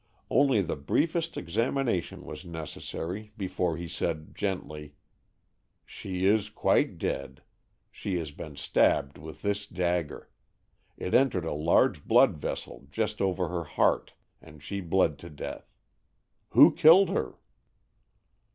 Only 0.31 0.63
the 0.63 0.75
briefest 0.77 1.37
examination 1.37 2.25
was 2.25 2.43
necessary 2.43 3.33
before 3.37 3.77
he 3.77 3.87
said 3.87 4.33
gently, 4.35 4.95
"She 5.85 6.25
is 6.25 6.49
quite 6.49 6.97
dead. 6.97 7.43
She 7.91 8.17
has 8.17 8.31
been 8.31 8.55
stabbed 8.55 9.19
with 9.19 9.43
this 9.43 9.67
dagger. 9.67 10.27
It 10.97 11.13
entered 11.13 11.45
a 11.45 11.53
large 11.53 12.03
blood 12.03 12.35
vessel 12.37 12.87
just 12.89 13.21
over 13.21 13.47
her 13.49 13.63
heart, 13.65 14.15
and 14.41 14.63
she 14.63 14.81
bled 14.81 15.19
to 15.19 15.29
death. 15.29 15.71
Who 16.53 16.73
killed 16.73 17.09
her?" 17.09 17.35